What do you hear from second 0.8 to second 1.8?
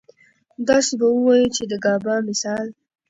به اووايو چې د